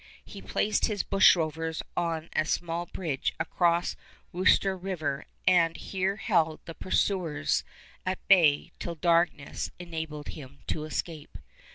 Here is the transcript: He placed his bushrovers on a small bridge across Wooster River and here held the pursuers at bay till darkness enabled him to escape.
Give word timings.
He 0.25 0.41
placed 0.41 0.85
his 0.87 1.03
bushrovers 1.03 1.83
on 1.95 2.29
a 2.35 2.43
small 2.43 2.87
bridge 2.87 3.35
across 3.39 3.95
Wooster 4.31 4.75
River 4.75 5.25
and 5.47 5.77
here 5.77 6.15
held 6.15 6.59
the 6.65 6.73
pursuers 6.73 7.63
at 8.03 8.27
bay 8.27 8.71
till 8.79 8.95
darkness 8.95 9.69
enabled 9.77 10.29
him 10.29 10.61
to 10.69 10.85
escape. 10.85 11.37